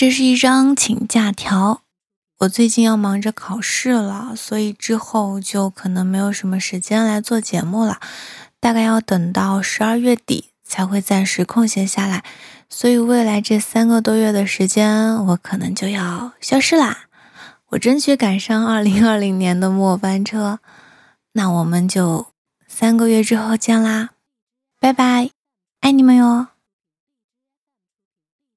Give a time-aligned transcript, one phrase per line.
[0.00, 1.82] 这是一张请假条。
[2.38, 8.00] 我最近要忙着考试了所以之后就可能没有什么时间来做节目了。
[8.60, 12.24] 大概要等到十二月底才会暂时空闲下来
[12.70, 17.08] 所以未来这三个多月的时间我可能就要消失啦。
[17.68, 20.60] 我争取赶上二零二零年的末班车
[21.34, 22.28] 那我们就
[22.66, 24.12] 三个月之后见啦。
[24.80, 25.28] 拜拜
[25.80, 26.49] 爱你们哟。